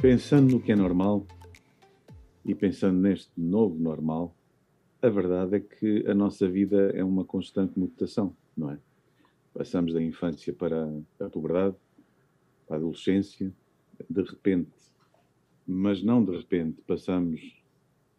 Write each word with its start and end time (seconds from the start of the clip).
Pensando 0.00 0.52
no 0.52 0.60
que 0.60 0.72
é 0.72 0.76
normal 0.76 1.26
e 2.44 2.54
pensando 2.54 3.00
neste 3.00 3.32
novo 3.36 3.78
normal, 3.78 4.36
a 5.00 5.08
verdade 5.08 5.56
é 5.56 5.60
que 5.60 6.06
a 6.06 6.14
nossa 6.14 6.46
vida 6.46 6.90
é 6.94 7.02
uma 7.02 7.24
constante 7.24 7.78
mutação, 7.78 8.36
não 8.56 8.70
é? 8.70 8.78
Passamos 9.54 9.94
da 9.94 10.02
infância 10.02 10.52
para 10.52 10.86
a 11.18 11.30
puberdade, 11.30 11.76
para 12.66 12.76
a 12.76 12.78
adolescência, 12.78 13.50
de 14.08 14.22
repente, 14.22 14.70
mas 15.66 16.02
não 16.02 16.22
de 16.22 16.36
repente, 16.36 16.82
passamos 16.86 17.40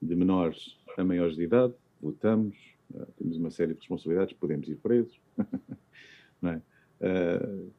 de 0.02 0.16
menores 0.16 0.78
a 0.98 1.04
maiores 1.04 1.36
de 1.36 1.44
idade, 1.44 1.76
votamos, 2.02 2.58
uh, 2.92 3.06
temos 3.18 3.38
uma 3.38 3.52
série 3.52 3.74
de 3.74 3.80
responsabilidades, 3.80 4.36
podemos 4.36 4.68
ir 4.68 4.78
presos, 4.78 5.22
não 6.42 6.52
é? 6.52 6.62
Uh, 7.00 7.72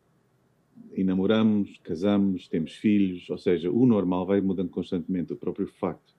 e 0.94 1.04
namoramos, 1.04 1.78
casamos, 1.84 2.48
temos 2.48 2.72
filhos, 2.74 3.28
ou 3.30 3.38
seja, 3.38 3.70
o 3.70 3.86
normal 3.86 4.26
vai 4.26 4.40
mudando 4.40 4.70
constantemente. 4.70 5.32
O 5.32 5.36
próprio 5.36 5.66
facto 5.66 6.14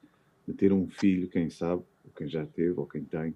de 0.48 0.54
ter 0.54 0.72
um 0.72 0.88
filho, 0.88 1.30
quem 1.30 1.50
sabe, 1.50 1.84
ou 2.06 2.12
quem 2.16 2.28
já 2.28 2.46
teve, 2.46 2.80
ou 2.80 2.86
quem 2.86 3.04
tem, 3.04 3.36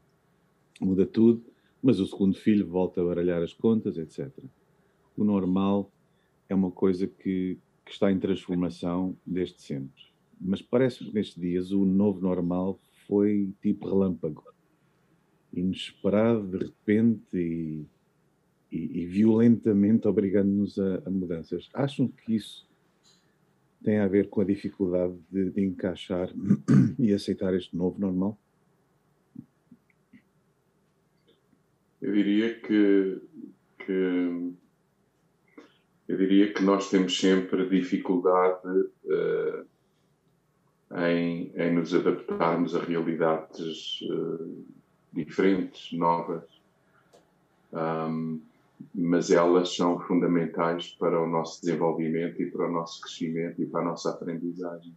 muda 0.79 1.05
tudo, 1.05 1.43
mas 1.81 1.99
o 1.99 2.07
segundo 2.07 2.35
filho 2.35 2.65
volta 2.65 3.01
a 3.01 3.05
baralhar 3.05 3.43
as 3.43 3.53
contas, 3.53 3.97
etc. 3.97 4.31
O 5.17 5.23
normal 5.23 5.91
é 6.47 6.55
uma 6.55 6.71
coisa 6.71 7.07
que, 7.07 7.57
que 7.85 7.91
está 7.91 8.11
em 8.11 8.19
transformação 8.19 9.15
desde 9.25 9.61
sempre. 9.61 10.03
Mas 10.39 10.61
parece 10.61 11.05
que 11.05 11.13
nestes 11.13 11.39
dias 11.39 11.71
o 11.71 11.85
novo 11.85 12.21
normal 12.21 12.79
foi 13.07 13.53
tipo 13.61 13.87
relâmpago. 13.87 14.43
Inesperado, 15.53 16.47
de 16.47 16.65
repente, 16.65 17.37
e, 17.37 17.85
e, 18.73 19.03
e 19.03 19.05
violentamente 19.05 20.07
obrigando-nos 20.07 20.79
a, 20.79 21.03
a, 21.05 21.09
mudanças. 21.09 21.69
Acham 21.73 22.07
que 22.07 22.35
isso 22.35 22.67
tem 23.83 23.99
a 23.99 24.07
ver 24.07 24.29
com 24.29 24.41
a 24.41 24.45
dificuldade 24.45 25.13
de, 25.29 25.51
de 25.51 25.61
encaixar 25.61 26.29
e 26.97 27.13
aceitar 27.13 27.53
este 27.53 27.77
novo 27.77 27.99
normal? 27.99 28.37
Eu 32.01 32.11
diria 32.11 32.59
que, 32.59 33.21
que 33.85 34.53
eu 36.07 36.17
diria 36.17 36.51
que 36.51 36.63
nós 36.63 36.89
temos 36.89 37.17
sempre 37.17 37.69
dificuldade 37.69 38.67
uh, 38.67 39.65
em, 41.07 41.51
em, 41.55 41.73
nos 41.73 41.93
adaptarmos 41.93 42.75
a 42.75 42.83
realidades 42.83 44.01
uh, 44.01 44.65
diferentes, 45.13 45.93
novas, 45.93 46.43
um, 47.71 48.41
mas 48.93 49.31
elas 49.31 49.75
são 49.75 49.99
fundamentais 49.99 50.89
para 50.99 51.21
o 51.21 51.27
nosso 51.27 51.61
desenvolvimento 51.61 52.41
e 52.41 52.49
para 52.49 52.67
o 52.67 52.71
nosso 52.71 53.01
crescimento 53.01 53.61
e 53.61 53.65
para 53.65 53.81
a 53.81 53.85
nossa 53.85 54.09
aprendizagem. 54.11 54.93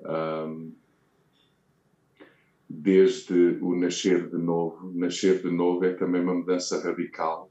Um, 0.00 0.72
desde 2.68 3.58
o 3.60 3.76
nascer 3.76 4.28
de 4.28 4.38
novo, 4.38 4.90
nascer 4.94 5.42
de 5.42 5.50
novo 5.50 5.84
é 5.84 5.92
também 5.92 6.22
uma 6.22 6.34
mudança 6.34 6.82
radical 6.82 7.50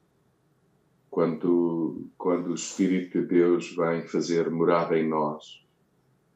quando, 1.10 2.08
quando 2.18 2.52
o 2.52 2.56
Espírito 2.56 3.22
de 3.22 3.28
Deus 3.28 3.76
vem 3.76 4.08
fazer 4.08 4.50
morada 4.50 4.98
em 4.98 5.08
nós. 5.08 5.62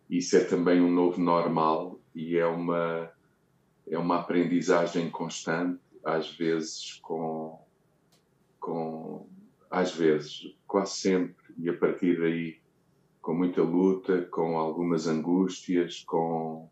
Isso 0.10 0.38
é 0.38 0.44
também 0.44 0.82
um 0.82 0.92
novo 0.92 1.20
normal 1.20 2.00
e 2.14 2.38
é 2.38 2.46
uma, 2.46 3.10
é 3.90 3.98
uma 3.98 4.20
aprendizagem 4.20 5.10
constante, 5.10 5.80
às 6.04 6.30
vezes 6.36 7.00
com, 7.02 7.60
com 8.66 9.30
às 9.70 9.94
vezes, 9.94 10.56
quase 10.66 10.96
sempre, 10.96 11.36
e 11.60 11.70
a 11.70 11.78
partir 11.78 12.20
daí 12.20 12.60
com 13.22 13.36
muita 13.36 13.62
luta, 13.62 14.24
com 14.24 14.58
algumas 14.58 15.06
angústias, 15.06 16.04
com, 16.04 16.68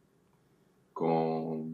com 0.91 1.71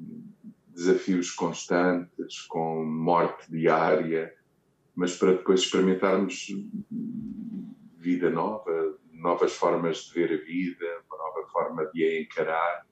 desafios 0.68 1.32
constantes, 1.32 2.42
com 2.42 2.84
morte 2.84 3.50
diária, 3.50 4.36
mas 4.94 5.16
para 5.16 5.34
depois 5.34 5.62
experimentarmos 5.62 6.48
vida 7.98 8.30
nova, 8.30 8.98
novas 9.14 9.54
formas 9.54 10.00
de 10.00 10.14
ver 10.14 10.34
a 10.34 10.46
vida, 10.46 10.86
uma 11.10 11.18
nova 11.18 11.48
forma 11.48 11.86
de 11.94 12.04
a 12.04 12.22
encarar 12.22 12.86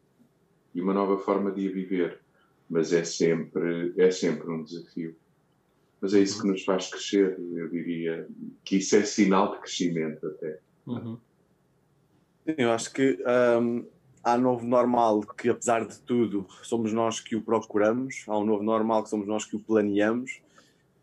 e 0.74 0.82
uma 0.82 0.94
nova 0.94 1.18
forma 1.18 1.52
de 1.52 1.68
a 1.68 1.72
viver. 1.74 2.22
Mas 2.70 2.94
é 2.94 3.04
sempre, 3.04 3.94
é 3.98 4.12
sempre 4.12 4.50
um 4.50 4.64
desafio. 4.64 5.16
Mas 6.00 6.14
é 6.14 6.20
isso 6.20 6.42
que 6.42 6.48
nos 6.48 6.64
faz 6.64 6.90
crescer, 6.90 7.40
eu 7.40 7.70
diria 7.70 8.28
que 8.64 8.78
isso 8.78 8.96
é 8.96 9.04
sinal 9.04 9.54
de 9.54 9.60
crescimento 9.60 10.28
até. 10.28 10.60
Uhum. 10.86 11.18
Eu 12.46 12.72
acho 12.72 12.94
que 12.94 13.18
um, 13.60 13.86
há 14.24 14.38
novo 14.38 14.66
normal 14.66 15.22
que, 15.22 15.50
apesar 15.50 15.86
de 15.86 16.00
tudo, 16.02 16.46
somos 16.62 16.94
nós 16.94 17.20
que 17.20 17.36
o 17.36 17.42
procuramos, 17.42 18.24
há 18.28 18.38
um 18.38 18.46
novo 18.46 18.64
normal 18.64 19.04
que 19.04 19.10
somos 19.10 19.28
nós 19.28 19.44
que 19.44 19.56
o 19.56 19.60
planeamos, 19.60 20.42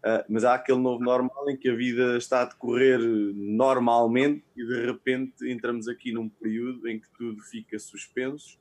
Uh, 0.05 0.21
mas 0.29 0.45
há 0.45 0.53
aquele 0.53 0.81
novo 0.81 1.03
normal 1.03 1.49
em 1.49 1.57
que 1.57 1.67
a 1.67 1.75
vida 1.75 2.19
está 2.19 2.43
a 2.43 2.45
decorrer 2.45 3.01
normalmente 3.01 4.45
e 4.55 4.63
de 4.63 4.85
repente 4.85 5.51
entramos 5.51 5.89
aqui 5.89 6.13
num 6.13 6.29
período 6.29 6.87
em 6.87 7.01
que 7.01 7.09
tudo 7.17 7.41
fica 7.41 7.79
suspenso 7.79 8.59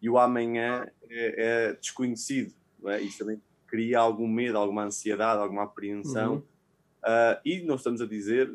e 0.00 0.08
o 0.08 0.16
amanhã 0.16 0.88
é, 1.10 1.68
é 1.68 1.72
desconhecido. 1.74 2.54
É? 2.86 2.98
Isso 3.02 3.18
também 3.18 3.42
cria 3.66 3.98
algum 3.98 4.28
medo, 4.28 4.58
alguma 4.58 4.84
ansiedade, 4.84 5.40
alguma 5.40 5.64
apreensão. 5.64 6.34
Uhum. 6.34 6.38
Uh, 6.38 7.40
e 7.44 7.60
não 7.62 7.76
estamos 7.76 8.00
a 8.00 8.06
dizer, 8.06 8.52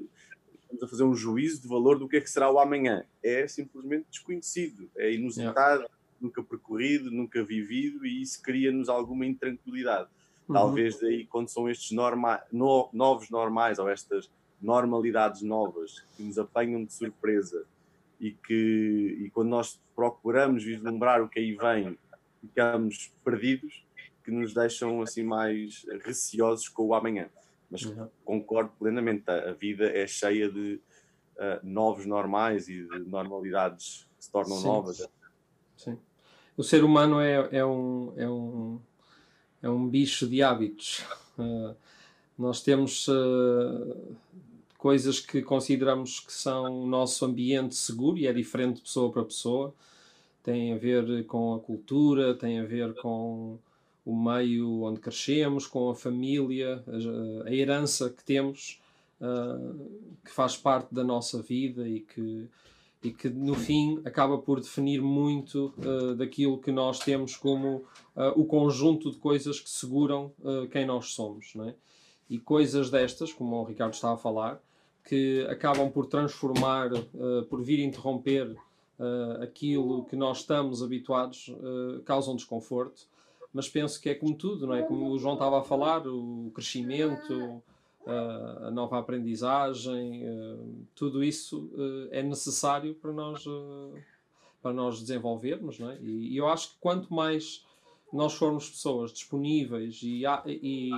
estamos 0.62 0.84
a 0.84 0.88
fazer 0.88 1.04
um 1.04 1.16
juízo 1.16 1.62
de 1.62 1.68
valor 1.68 2.00
do 2.00 2.08
que 2.08 2.18
é 2.18 2.22
que 2.22 2.30
será 2.30 2.52
o 2.52 2.60
amanhã. 2.60 3.06
É 3.24 3.48
simplesmente 3.48 4.08
desconhecido, 4.10 4.90
é 4.96 5.14
inusitado, 5.14 5.82
yeah. 5.82 5.96
nunca 6.20 6.44
percorrido, 6.44 7.12
nunca 7.12 7.44
vivido 7.44 8.06
e 8.06 8.22
isso 8.22 8.42
cria-nos 8.42 8.90
alguma 8.90 9.26
intranquilidade. 9.26 10.10
Uhum. 10.48 10.56
Talvez 10.56 11.00
daí, 11.00 11.26
quando 11.26 11.50
são 11.50 11.70
estes 11.70 11.92
norma, 11.92 12.42
no, 12.52 12.90
novos 12.94 13.30
normais 13.30 13.80
ou 13.80 13.90
estas 13.90 14.30
normalidades 14.62 15.42
novas 15.42 16.04
que 16.16 16.24
nos 16.24 16.38
apanham 16.38 16.84
de 16.84 16.94
surpresa 16.94 17.66
e 18.20 18.32
que 18.32 19.18
e 19.20 19.30
quando 19.32 19.50
nós 19.50 19.82
procuramos 19.96 20.64
vislumbrar 20.64 21.24
o 21.24 21.28
que 21.28 21.40
aí 21.40 21.56
vem, 21.56 21.98
ficamos 22.40 23.12
perdidos, 23.24 23.84
que 24.32 24.36
nos 24.38 24.54
deixam 24.54 25.02
assim 25.02 25.24
mais 25.24 25.86
receosos 26.06 26.70
com 26.70 26.88
o 26.88 26.94
amanhã. 26.94 27.30
Mas 27.70 27.84
uhum. 27.84 28.08
concordo 28.24 28.72
plenamente, 28.80 29.30
a 29.30 29.52
vida 29.52 29.86
é 29.86 30.08
cheia 30.08 30.50
de 30.50 30.80
uh, 31.36 31.60
novos 31.62 32.06
normais 32.06 32.70
e 32.70 32.84
de 32.84 33.00
normalidades 33.00 34.08
que 34.18 34.24
se 34.24 34.32
tornam 34.32 34.58
Sim. 34.58 34.68
novas. 34.68 35.10
Sim. 35.76 35.98
O 36.56 36.64
ser 36.64 36.84
humano 36.84 37.20
é, 37.20 37.50
é, 37.52 37.66
um, 37.66 38.14
é 38.16 38.30
um 38.30 38.82
é 39.62 39.70
um 39.70 39.88
bicho 39.88 40.28
de 40.28 40.42
hábitos. 40.42 41.04
Uh, 41.38 41.76
nós 42.38 42.64
temos 42.64 43.08
uh, 43.08 44.16
coisas 44.78 45.20
que 45.20 45.42
consideramos 45.42 46.20
que 46.20 46.34
são 46.34 46.84
o 46.84 46.88
nosso 46.88 47.24
ambiente 47.26 47.76
seguro 47.76 48.18
e 48.18 48.28
é 48.28 48.34
diferente 48.34 48.78
de 48.78 48.82
pessoa 48.84 49.12
para 49.12 49.24
pessoa. 49.24 49.76
Tem 50.42 50.74
a 50.74 50.78
ver 50.78 51.26
com 51.26 51.54
a 51.54 51.60
cultura, 51.60 52.34
tem 52.34 52.60
a 52.60 52.66
ver 52.66 52.96
com 52.96 53.60
o 54.06 54.16
meio 54.16 54.84
onde 54.84 55.00
crescemos, 55.00 55.68
com 55.68 55.90
a 55.90 55.96
família, 55.96 56.84
a, 56.88 57.48
a 57.48 57.54
herança 57.54 58.10
que 58.10 58.24
temos, 58.24 58.82
uh, 59.22 59.90
que 60.26 60.32
faz 60.32 60.58
parte 60.58 60.94
da 60.94 61.04
nossa 61.04 61.42
vida 61.42 61.88
e 61.88 62.02
que 62.02 62.48
e 63.04 63.10
que 63.10 63.28
no 63.32 63.56
fim 63.56 64.00
acaba 64.06 64.38
por 64.38 64.60
definir 64.60 65.02
muito 65.02 65.74
uh, 65.80 66.14
daquilo 66.14 66.60
que 66.60 66.72
nós 66.72 67.00
temos 67.00 67.36
como 67.36 67.78
uh, 68.16 68.30
o 68.36 68.46
conjunto 68.46 69.10
de 69.10 69.18
coisas 69.18 69.60
que 69.60 69.68
seguram 69.68 70.32
quem 70.72 70.86
nós 70.86 71.14
somos. 71.14 71.56
Não 71.56 71.68
é? 71.68 71.74
E 72.30 72.38
coisas 72.38 72.92
destas, 72.92 73.34
como 73.34 73.56
o 73.56 73.64
Ricardo 73.64 73.96
estava 73.96 74.14
a 74.14 74.18
falar, 74.18 74.62
que 75.04 75.44
acabam 75.50 75.90
por 75.90 76.06
transformar, 76.06 76.92
por 77.50 77.64
vir 77.64 77.80
interromper 77.80 78.56
aquilo 79.42 80.06
que 80.06 80.16
nós 80.16 80.42
estamos 80.42 80.84
habituados, 80.84 81.52
causam 82.06 82.36
desconforto. 82.36 83.08
Mas 83.54 83.68
penso 83.68 84.00
que 84.00 84.10
é 84.10 84.16
como 84.16 84.36
tudo, 84.36 84.68
não 84.68 84.76
é? 84.76 84.82
Como 84.84 85.12
o 85.12 85.20
João 85.20 85.34
estava 85.34 85.60
a 85.60 85.64
falar, 85.64 86.08
o 86.08 86.52
crescimento, 86.54 87.62
a 88.06 88.72
nova 88.72 88.98
aprendizagem, 88.98 90.24
uh, 90.28 90.86
tudo 90.96 91.24
isso 91.24 91.70
uh, 91.74 92.08
é 92.12 92.24
necessário 92.24 92.96
para 92.96 93.12
nós, 93.12 93.46
para 94.62 94.74
nós 94.74 95.00
desenvolvermos. 95.00 95.78
Não 95.80 95.92
é? 95.92 96.00
e, 96.02 96.36
eu 96.36 96.48
acho 96.48 96.70
que 96.70 96.76
quanto 96.80 97.14
mais 97.14 97.64
nós 98.12 98.34
formos 98.34 98.70
pessoas 98.70 99.12
disponíveis 99.12 100.02
e, 100.04 100.24
e, 100.48 100.92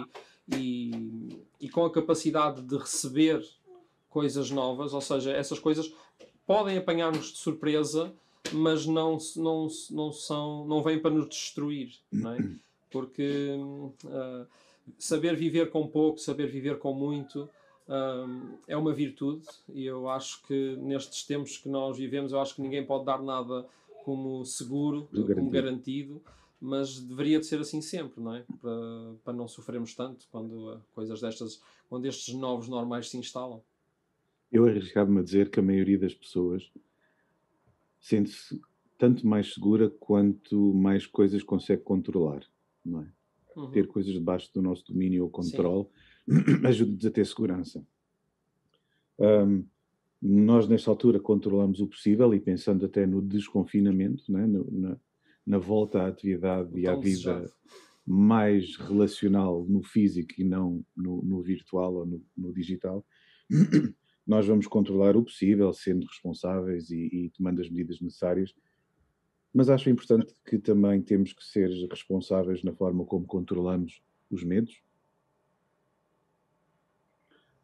e, 0.55 1.45
e 1.61 1.69
com 1.69 1.85
a 1.85 1.91
capacidade 1.91 2.61
de 2.61 2.77
receber 2.77 3.43
coisas 4.09 4.49
novas, 4.49 4.93
ou 4.93 5.01
seja, 5.01 5.31
essas 5.31 5.59
coisas 5.59 5.93
podem 6.45 6.77
apanhar-nos 6.77 7.31
de 7.31 7.37
surpresa, 7.37 8.13
mas 8.51 8.85
não, 8.85 9.17
não, 9.35 9.67
não, 9.91 10.11
são, 10.11 10.65
não 10.65 10.83
vêm 10.83 10.99
para 10.99 11.11
nos 11.11 11.29
destruir, 11.29 11.93
não 12.11 12.33
é? 12.33 12.37
Porque 12.91 13.55
uh, 14.05 14.47
saber 14.97 15.35
viver 15.35 15.71
com 15.71 15.87
pouco, 15.87 16.19
saber 16.19 16.47
viver 16.47 16.77
com 16.77 16.93
muito, 16.93 17.49
uh, 17.87 18.57
é 18.67 18.75
uma 18.75 18.93
virtude 18.93 19.47
e 19.73 19.85
eu 19.85 20.09
acho 20.09 20.43
que 20.43 20.75
nestes 20.77 21.23
tempos 21.23 21.57
que 21.57 21.69
nós 21.69 21.97
vivemos, 21.97 22.31
eu 22.31 22.39
acho 22.39 22.55
que 22.55 22.61
ninguém 22.61 22.85
pode 22.85 23.05
dar 23.05 23.21
nada 23.21 23.65
como 24.03 24.43
seguro, 24.45 25.07
garantido. 25.11 25.35
como 25.35 25.49
garantido, 25.49 26.21
mas 26.59 26.99
deveria 26.99 27.39
de 27.39 27.45
ser 27.45 27.59
assim 27.59 27.81
sempre, 27.81 28.21
não 28.21 28.35
é? 28.35 28.43
Para, 28.61 28.71
para 29.23 29.33
não 29.33 29.47
sofrermos 29.47 29.95
tanto 29.95 30.27
quando 30.31 30.79
coisas 30.93 31.21
destas, 31.21 31.61
quando 31.89 32.05
estes 32.05 32.33
novos 32.35 32.67
normais 32.67 33.09
se 33.09 33.17
instalam. 33.17 33.61
Eu 34.51 34.65
arriscava-me 34.67 35.19
a 35.19 35.23
dizer 35.23 35.49
que 35.49 35.59
a 35.59 35.63
maioria 35.63 35.97
das 35.97 36.13
pessoas 36.13 36.69
sente-se 38.03 38.59
tanto 38.97 39.25
mais 39.25 39.53
segura 39.53 39.89
quanto 39.89 40.73
mais 40.73 41.07
coisas 41.07 41.41
consegue 41.41 41.81
controlar, 41.81 42.41
não 42.85 43.01
é? 43.01 43.07
Uhum. 43.55 43.71
Ter 43.71 43.87
coisas 43.87 44.11
debaixo 44.11 44.51
do 44.53 44.61
nosso 44.61 44.85
domínio 44.85 45.23
ou 45.23 45.29
controle 45.29 45.87
ajuda-nos 46.67 47.05
a 47.05 47.11
ter 47.11 47.25
segurança. 47.25 47.85
Um, 49.17 49.65
nós, 50.21 50.67
nesta 50.67 50.89
altura, 50.89 51.19
controlamos 51.19 51.79
o 51.79 51.87
possível 51.87 52.33
e 52.33 52.39
pensando 52.39 52.85
até 52.85 53.05
no 53.05 53.21
desconfinamento, 53.21 54.31
né? 54.31 54.45
no, 54.45 54.69
na, 54.71 54.97
na, 55.45 55.57
volta 55.57 56.01
à 56.01 56.07
atividade 56.07 56.77
e 56.77 56.87
à 56.87 56.95
vida 56.95 57.49
mais 58.05 58.75
relacional 58.75 59.65
no 59.65 59.81
físico 59.81 60.33
e 60.37 60.43
não 60.43 60.83
no, 60.95 61.21
no 61.21 61.41
virtual 61.41 61.95
ou 61.95 62.05
no, 62.05 62.21
no, 62.37 62.53
digital, 62.53 63.05
nós 64.25 64.47
vamos 64.47 64.67
controlar 64.67 65.15
o 65.17 65.23
possível, 65.23 65.71
sendo 65.73 66.05
responsáveis 66.05 66.89
e, 66.89 67.09
e 67.11 67.29
tomando 67.29 67.61
as 67.61 67.69
medidas 67.69 67.99
necessárias 68.01 68.53
mas 69.53 69.69
acho 69.69 69.89
importante 69.89 70.35
que 70.43 70.57
também 70.57 71.01
temos 71.01 71.31
que 71.31 71.43
ser 71.43 71.69
responsáveis 71.87 72.63
na 72.63 72.73
forma 72.73 73.05
como 73.05 73.27
controlamos 73.27 74.01
os 74.31 74.43
medos. 74.43 74.81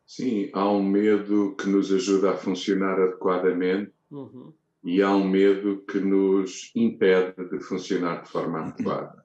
Sim, 0.05 0.49
há 0.53 0.69
um 0.69 0.83
medo 0.83 1.55
que 1.55 1.67
nos 1.67 1.91
ajuda 1.91 2.31
a 2.31 2.37
funcionar 2.37 2.99
adequadamente 2.99 3.91
uhum. 4.11 4.53
e 4.83 5.01
há 5.01 5.11
um 5.11 5.27
medo 5.27 5.83
que 5.83 5.99
nos 5.99 6.71
impede 6.75 7.49
de 7.49 7.59
funcionar 7.59 8.23
de 8.23 8.29
forma 8.29 8.59
adequada. 8.69 9.23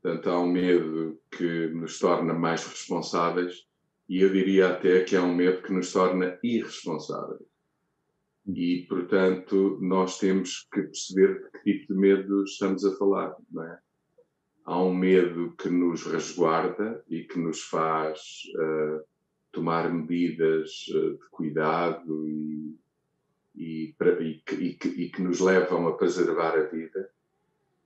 Portanto, 0.00 0.30
há 0.30 0.40
um 0.40 0.50
medo 0.50 1.20
que 1.30 1.66
nos 1.68 1.98
torna 1.98 2.32
mais 2.32 2.64
responsáveis 2.64 3.66
e 4.08 4.20
eu 4.20 4.32
diria 4.32 4.68
até 4.68 5.02
que 5.02 5.16
há 5.16 5.22
um 5.22 5.34
medo 5.34 5.62
que 5.62 5.72
nos 5.72 5.92
torna 5.92 6.38
irresponsáveis. 6.42 7.42
E, 8.46 8.86
portanto, 8.88 9.78
nós 9.80 10.18
temos 10.18 10.68
que 10.72 10.82
perceber 10.82 11.42
de 11.42 11.50
que 11.50 11.72
tipo 11.72 11.94
de 11.94 11.98
medo 11.98 12.44
estamos 12.44 12.84
a 12.84 12.96
falar, 12.96 13.34
não 13.50 13.64
é? 13.64 13.78
Há 14.64 14.82
um 14.82 14.94
medo 14.94 15.54
que 15.56 15.68
nos 15.68 16.04
resguarda 16.04 17.02
e 17.08 17.24
que 17.24 17.38
nos 17.38 17.62
faz 17.62 18.20
uh, 18.54 19.04
tomar 19.52 19.92
medidas 19.92 20.86
uh, 20.88 21.12
de 21.12 21.28
cuidado 21.30 22.28
e, 22.28 22.76
e, 23.56 23.94
e, 24.20 24.34
que, 24.44 24.54
e, 24.54 25.10
que, 25.10 25.22
nos 25.22 25.40
levam 25.40 25.88
a 25.88 25.96
preservar 25.96 26.56
a 26.56 26.66
vida. 26.66 27.10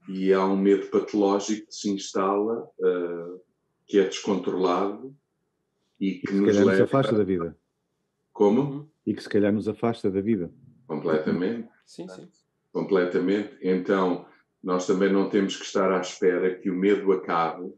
E 0.09 0.33
há 0.33 0.45
um 0.45 0.57
medo 0.57 0.87
patológico 0.89 1.67
que 1.69 1.75
se 1.75 1.91
instala, 1.91 2.67
uh, 2.79 3.41
que 3.87 3.99
é 3.99 4.05
descontrolado 4.05 5.15
e 6.01 6.15
que, 6.15 6.27
que 6.29 6.33
nos 6.33 6.57
leva... 6.57 6.71
nos 6.71 6.81
afasta 6.81 7.17
da 7.17 7.25
vida. 7.25 7.57
Como? 8.33 8.61
Uhum 8.63 8.91
e 9.07 9.15
que 9.15 9.23
se 9.23 9.29
calhar 9.29 9.53
nos 9.53 9.69
afasta 9.69 10.11
da 10.11 10.21
vida. 10.21 10.53
Completamente. 10.87 11.69
Sim, 11.85 12.09
sim. 12.09 12.29
Completamente. 12.73 13.57
Então, 13.61 14.27
nós 14.63 14.87
também 14.87 15.13
não 15.13 15.29
temos 15.29 15.57
que 15.57 15.65
estar 15.65 15.91
à 15.91 16.01
espera 16.01 16.55
que 16.55 16.71
o 16.71 16.77
medo 16.77 17.11
acabe 17.13 17.73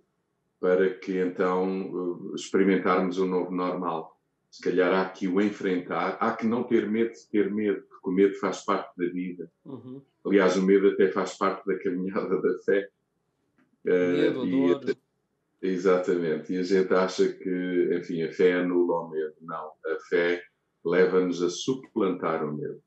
para 0.60 0.90
que 0.90 1.18
então 1.18 2.32
experimentarmos 2.34 3.18
um 3.18 3.26
novo 3.26 3.50
normal. 3.50 4.20
Se 4.50 4.62
calhar 4.62 4.92
há 4.92 5.08
que 5.08 5.26
o 5.26 5.40
enfrentar, 5.40 6.18
há 6.20 6.36
que 6.36 6.46
não 6.46 6.62
ter 6.62 6.88
medo 6.88 7.12
de 7.12 7.26
ter 7.30 7.50
medo, 7.50 7.82
porque 7.88 8.10
o 8.10 8.12
medo 8.12 8.34
faz 8.34 8.62
parte 8.62 8.94
da 8.98 9.06
vida. 9.10 9.50
Uhum. 9.64 10.02
Aliás, 10.26 10.56
o 10.56 10.62
medo 10.62 10.90
até 10.90 11.08
faz 11.08 11.36
parte 11.38 11.66
da 11.66 11.78
caminhada 11.78 12.36
da 12.42 12.58
fé. 12.58 12.90
Medo, 13.82 14.42
uh, 14.42 14.46
dor. 14.46 14.96
Exatamente. 15.62 16.52
E 16.52 16.58
a 16.58 16.62
gente 16.62 16.92
acha 16.92 17.32
que, 17.32 17.90
enfim, 17.96 18.22
a 18.24 18.32
fé 18.32 18.54
anula 18.54 19.06
o 19.06 19.10
medo. 19.10 19.34
Não. 19.40 19.72
A 19.86 19.98
fé 20.08 20.42
leva-nos 20.84 21.40
a 21.40 21.48
suplantar 21.48 22.44
o 22.44 22.52
medo. 22.52 22.82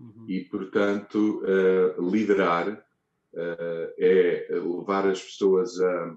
Uhum. 0.00 0.26
E, 0.28 0.44
portanto, 0.44 1.42
uh, 1.44 2.10
liderar 2.10 2.68
uh, 2.72 3.94
é 3.98 4.48
levar 4.50 5.08
as 5.08 5.22
pessoas 5.22 5.80
a, 5.80 6.16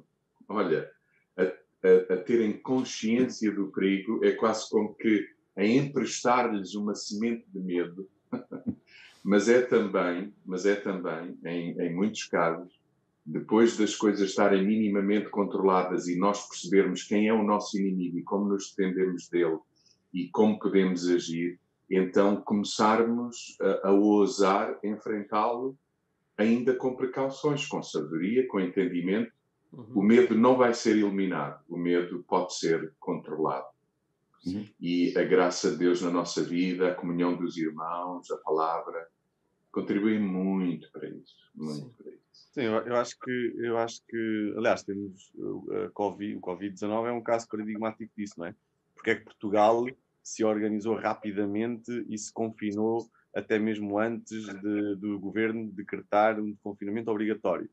olha, 0.50 0.89
a, 1.38 1.44
a, 1.44 2.13
a, 2.15 2.17
terem 2.17 2.53
consciência 2.59 3.51
do 3.51 3.71
perigo, 3.71 4.25
é 4.25 4.31
quase 4.31 4.67
como 4.69 4.95
que 4.95 5.27
a 5.56 5.63
emprestar-lhes 5.63 6.73
uma 6.73 6.95
semente 6.95 7.45
de 7.50 7.59
medo, 7.59 8.09
mas 9.23 9.47
é 9.47 9.61
também, 9.61 10.33
mas 10.45 10.65
é 10.65 10.75
também, 10.75 11.38
em, 11.45 11.79
em 11.79 11.94
muitos 11.94 12.25
casos, 12.25 12.78
depois 13.25 13.77
das 13.77 13.95
coisas 13.95 14.30
estarem 14.30 14.66
minimamente 14.66 15.30
controladas 15.30 16.07
e 16.07 16.18
nós 16.18 16.48
percebermos 16.48 17.04
quem 17.04 17.27
é 17.27 17.33
o 17.33 17.44
nosso 17.44 17.77
inimigo 17.77 18.18
e 18.18 18.24
como 18.24 18.50
nos 18.50 18.74
defendemos 18.74 19.30
dele 19.30 19.60
e 20.13 20.27
como 20.30 20.57
podemos 20.57 21.07
agir, 21.07 21.60
então 21.89 22.38
começarmos 22.38 23.57
a, 23.62 23.89
a 23.89 23.92
ousar 23.92 24.80
enfrentá-lo 24.83 25.77
ainda 26.38 26.74
com 26.74 26.95
precauções, 26.95 27.68
com 27.68 27.83
sabedoria, 27.83 28.48
com 28.48 28.60
entendimento. 28.60 29.31
Uhum. 29.71 29.92
O 29.95 30.01
medo 30.01 30.36
não 30.36 30.56
vai 30.56 30.74
ser 30.74 30.92
eliminado, 30.92 31.62
o 31.68 31.77
medo 31.77 32.24
pode 32.27 32.56
ser 32.56 32.94
controlado. 33.00 33.68
Uhum. 34.45 34.66
E 34.80 35.16
a 35.18 35.24
graça 35.24 35.71
de 35.71 35.77
Deus 35.77 36.01
na 36.01 36.10
nossa 36.10 36.42
vida, 36.42 36.89
a 36.89 36.95
comunhão 36.95 37.36
dos 37.36 37.57
irmãos, 37.57 38.31
a 38.31 38.38
palavra, 38.38 39.07
contribuem 39.71 40.19
muito 40.19 40.92
para 40.92 41.07
isso, 41.10 41.36
muito 41.56 41.88
Sim. 41.88 41.94
para 41.98 42.12
isso. 42.12 42.19
Sim, 42.54 42.62
eu, 42.62 42.74
eu, 42.86 42.95
acho 42.95 43.19
que, 43.19 43.54
eu 43.57 43.77
acho 43.77 44.01
que, 44.07 44.54
aliás, 44.57 44.83
temos 44.83 45.31
uh, 45.36 45.92
COVID, 45.94 46.36
o 46.36 46.42
Covid-19 46.42 47.07
é 47.07 47.12
um 47.12 47.21
caso 47.21 47.48
paradigmático 47.48 48.12
disso, 48.18 48.36
não 48.38 48.48
é? 48.48 48.56
porque 49.00 49.12
é 49.12 49.16
que 49.16 49.24
Portugal 49.24 49.86
se 50.21 50.44
organizou 50.44 50.95
rapidamente 50.95 52.06
e 52.10 52.18
se 52.18 52.31
confinou 52.31 53.10
até 53.33 53.57
mesmo 53.57 53.98
antes 53.98 54.45
de, 54.45 54.95
do 54.98 55.18
governo 55.19 55.71
decretar 55.71 56.39
um 56.39 56.54
confinamento 56.62 57.10
obrigatório. 57.10 57.69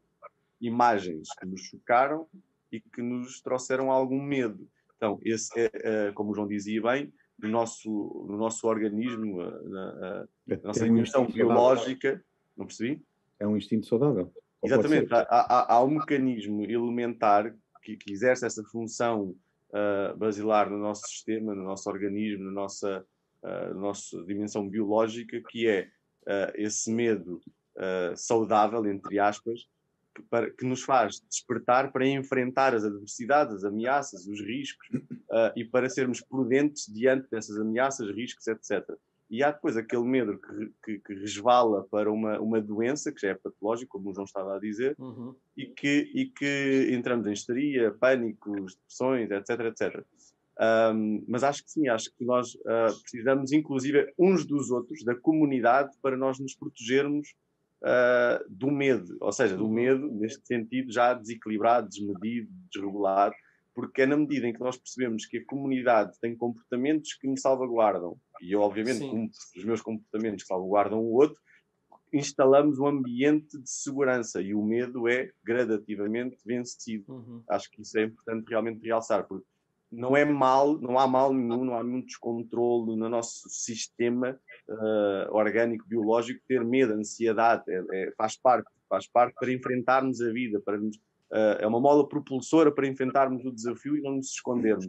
Imagens 0.61 1.29
que 1.39 1.45
nos 1.45 1.63
chocaram 1.63 2.29
e 2.71 2.81
que 2.81 3.03
nos 3.03 3.41
trouxeram 3.41 3.91
algum 3.91 4.23
medo. 4.23 4.69
Então, 4.97 5.19
esse 5.23 5.50
é, 5.59 5.71
é 5.75 6.12
como 6.12 6.31
o 6.31 6.35
João 6.35 6.47
dizia 6.47 6.81
bem, 6.81 7.12
no 7.38 7.49
nosso, 7.49 8.26
no 8.28 8.37
nosso 8.37 8.66
organismo, 8.66 9.43
na, 9.64 10.26
na 10.47 10.59
nossa 10.64 10.85
dimensão 10.85 11.25
um 11.25 11.31
biológica, 11.31 12.23
não 12.57 12.66
percebi? 12.66 13.02
É 13.38 13.47
um 13.47 13.57
instinto 13.57 13.87
saudável. 13.87 14.33
Exatamente, 14.62 15.12
há, 15.12 15.21
há, 15.28 15.75
há, 15.75 15.85
um 15.85 15.90
mecanismo 15.90 16.64
elementar 16.64 17.55
que, 17.83 17.97
que 17.97 18.12
exerce 18.12 18.47
essa 18.47 18.64
função 18.64 19.35
uh, 19.71 20.16
basilar 20.16 20.71
no 20.71 20.78
nosso 20.78 21.07
sistema, 21.07 21.55
no 21.55 21.62
nosso 21.62 21.88
organismo, 21.88 22.45
na 22.45 22.50
nossa, 22.50 23.07
uh, 23.43 23.75
nossa 23.75 24.25
dimensão 24.25 24.69
biológica, 24.69 25.40
que 25.49 25.69
é 25.69 25.88
uh, 26.23 26.52
esse 26.55 26.90
medo 26.90 27.40
saudável, 28.16 28.87
entre 28.87 29.19
aspas, 29.19 29.69
que, 30.16 30.23
para, 30.23 30.50
que, 30.50 30.64
nos 30.64 30.82
faz 30.82 31.20
despertar 31.28 31.92
para 31.92 32.06
enfrentar 32.06 32.75
as 32.75 32.85
adversidades, 32.85 33.56
as 33.56 33.64
ameaças, 33.64 34.26
os 34.26 34.40
riscos 34.40 34.88
e 35.54 35.64
para 35.64 35.90
sermos 35.90 36.23
prudentes 36.23 36.87
diante 36.87 37.28
dessas 37.30 37.58
ameaças, 37.58 38.08
riscos, 38.11 38.46
etc. 38.46 38.82
E 39.28 39.42
há 39.42 39.50
depois 39.50 39.76
aquele 39.76 40.04
medo 40.04 40.38
que, 40.38 40.73
que, 40.85 40.99
que, 41.00 41.14
resvala 41.14 41.85
para 41.90 42.11
uma, 42.11 42.40
uma 42.40 42.61
doença, 42.61 43.12
que 43.12 43.20
já 43.20 43.30
é 43.30 43.35
patológica, 43.35 43.90
como 43.90 44.11
o 44.11 44.14
João 44.14 44.25
estava 44.25 44.56
a 44.56 44.61
dizer, 44.61 44.94
uhum. 44.99 45.35
e, 45.56 45.66
que, 45.66 46.11
e 46.14 46.26
que 46.26 46.88
entramos 46.92 47.26
em 47.26 47.32
histeria, 47.32 47.90
pânicos, 47.90 48.76
depressões, 48.76 49.30
etc, 49.30 49.61
etc. 49.66 50.04
Um, 50.58 51.25
mas 51.28 51.42
acho 51.42 51.64
que 51.64 51.70
sim, 51.70 51.88
acho 51.88 52.11
que 52.16 52.25
nós 52.25 52.54
uh, 52.54 53.00
precisamos, 53.02 53.52
inclusive, 53.52 54.12
uns 54.16 54.46
dos 54.46 54.70
outros, 54.70 55.04
da 55.04 55.14
comunidade, 55.14 55.90
para 56.00 56.16
nós 56.16 56.38
nos 56.38 56.54
protegermos 56.54 57.35
uh, 57.87 58.45
do 58.49 58.71
medo, 58.71 59.16
ou 59.21 59.33
seja, 59.33 59.57
do 59.57 59.64
uhum. 59.64 59.73
medo, 59.73 60.12
neste 60.12 60.45
sentido, 60.47 60.93
já 60.93 61.14
desequilibrado, 61.14 61.88
desmedido, 61.88 62.49
desregulado, 62.73 63.35
porque 63.75 64.02
é 64.02 64.07
na 64.07 64.16
medida 64.16 64.47
em 64.47 64.52
que 64.52 64.61
nós 64.61 64.76
percebemos 64.76 65.26
que 65.26 65.38
a 65.38 65.45
comunidade 65.45 66.19
tem 66.21 66.37
comportamentos 66.37 67.14
que 67.14 67.28
me 67.28 67.38
salvaguardam, 67.38 68.16
e 68.43 68.52
eu, 68.52 68.61
obviamente, 68.61 69.00
como 69.00 69.31
os 69.57 69.64
meus 69.64 69.81
comportamentos 69.81 70.47
salvaguardam 70.47 70.99
o 70.99 71.14
outro, 71.14 71.40
instalamos 72.12 72.78
um 72.78 72.87
ambiente 72.87 73.59
de 73.59 73.69
segurança 73.69 74.40
e 74.40 74.55
o 74.55 74.62
medo 74.62 75.09
é 75.09 75.31
gradativamente 75.45 76.37
vencido. 76.45 77.12
Uhum. 77.12 77.43
Acho 77.49 77.71
que 77.71 77.83
isso 77.83 77.99
é 77.99 78.05
importante 78.05 78.49
realmente 78.49 78.85
realçar, 78.85 79.26
porque 79.26 79.47
não 79.90 80.16
é 80.16 80.25
mal, 80.25 80.78
não 80.78 80.99
há 80.99 81.07
mal 81.07 81.33
nenhum, 81.33 81.64
não 81.64 81.78
há 81.78 81.83
nenhum 81.83 82.00
descontrole 82.00 82.97
no 82.97 83.09
nosso 83.09 83.49
sistema 83.49 84.38
uh, 84.69 85.35
orgânico, 85.35 85.87
biológico, 85.87 86.43
ter 86.47 86.64
medo, 86.64 86.93
ansiedade, 86.93 87.64
é, 87.69 87.83
é, 87.93 88.12
faz 88.16 88.37
parte, 88.37 88.69
faz 88.88 89.07
parte 89.07 89.35
para 89.38 89.52
enfrentarmos 89.52 90.21
a 90.21 90.31
vida, 90.33 90.61
para 90.61 90.78
nos 90.78 90.97
uh, 90.97 91.59
é 91.61 91.66
uma 91.66 91.81
mola 91.81 92.09
propulsora 92.09 92.73
para 92.73 92.87
enfrentarmos 92.87 93.45
o 93.45 93.52
desafio 93.52 93.97
e 93.97 94.02
não 94.02 94.16
nos 94.16 94.31
escondermos. 94.31 94.88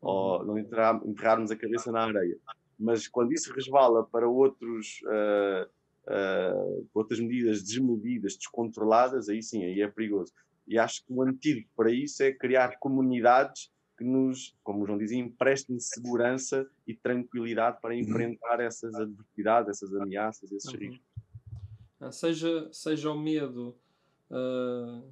ou 0.00 0.44
não 0.44 0.58
enterrar, 0.58 1.00
enterrarmos 1.04 1.50
a 1.50 1.56
cabeça 1.56 1.90
na 1.90 2.04
areia. 2.04 2.36
Mas 2.78 3.08
quando 3.08 3.32
isso 3.32 3.52
resvala 3.52 4.04
para 4.04 4.28
outros, 4.28 5.00
uh, 5.06 6.86
outras 6.94 7.18
medidas 7.18 7.62
desmedidas, 7.62 8.36
descontroladas, 8.36 9.28
aí 9.28 9.42
sim, 9.42 9.64
aí 9.64 9.80
é 9.80 9.88
perigoso. 9.88 10.32
E 10.68 10.78
acho 10.78 11.04
que 11.04 11.12
o 11.12 11.22
antídoto 11.22 11.68
para 11.76 11.90
isso 11.90 12.22
é 12.22 12.32
criar 12.32 12.78
comunidades 12.78 13.70
que 13.96 14.04
nos, 14.04 14.54
como 14.62 14.82
o 14.82 14.86
João 14.86 14.98
dizia, 14.98 15.18
emprestem 15.18 15.78
segurança 15.80 16.68
e 16.86 16.94
tranquilidade 16.94 17.80
para 17.80 17.94
uhum. 17.94 18.00
enfrentar 18.00 18.60
essas 18.60 18.94
adversidades, 18.94 19.70
essas 19.70 19.94
ameaças, 19.94 20.52
esses 20.52 20.72
uhum. 20.72 20.78
riscos. 20.78 21.06
Ah, 21.98 22.12
seja, 22.12 22.68
seja 22.72 23.10
o 23.10 23.18
medo 23.18 23.74
uh, 24.30 25.02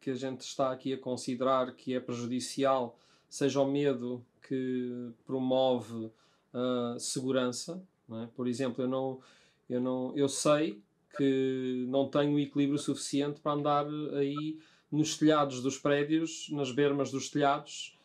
que 0.00 0.10
a 0.10 0.14
gente 0.14 0.40
está 0.40 0.72
aqui 0.72 0.94
a 0.94 0.98
considerar 0.98 1.74
que 1.74 1.94
é 1.94 2.00
prejudicial, 2.00 2.98
seja 3.28 3.60
o 3.60 3.70
medo 3.70 4.24
que 4.46 5.10
promove 5.26 6.10
uh, 6.54 6.98
segurança. 6.98 7.82
É? 8.10 8.26
Por 8.34 8.48
exemplo, 8.48 8.84
eu 8.84 8.88
não, 8.88 9.20
eu 9.68 9.80
não, 9.80 10.16
eu 10.16 10.28
sei 10.28 10.80
que 11.16 11.84
não 11.88 12.08
tenho 12.08 12.38
equilíbrio 12.38 12.78
suficiente 12.78 13.40
para 13.40 13.52
andar 13.52 13.86
aí 14.16 14.58
nos 14.90 15.18
telhados 15.18 15.62
dos 15.62 15.76
prédios, 15.76 16.48
nas 16.50 16.72
bermas 16.72 17.10
dos 17.10 17.28
telhados, 17.28 17.97